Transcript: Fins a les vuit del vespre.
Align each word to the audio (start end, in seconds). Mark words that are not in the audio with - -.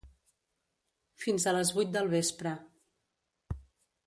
Fins 1.25 1.45
a 1.45 1.53
les 1.57 1.73
vuit 1.77 1.95
del 1.99 2.11
vespre. 2.17 2.55